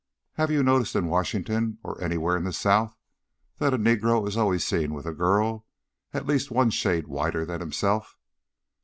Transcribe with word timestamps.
Have 0.33 0.49
you 0.49 0.63
noticed 0.63 0.95
in 0.95 1.05
Washington 1.05 1.77
or 1.83 2.03
anywhere 2.03 2.35
in 2.35 2.43
the 2.43 2.51
South 2.51 2.95
that 3.59 3.71
a 3.75 3.77
negro 3.77 4.27
is 4.27 4.35
always 4.35 4.65
seen 4.65 4.95
with 4.95 5.05
a 5.05 5.13
girl 5.13 5.67
at 6.11 6.25
least 6.25 6.49
one 6.49 6.71
shade 6.71 7.05
whiter 7.05 7.45
than 7.45 7.59
himself? 7.59 8.17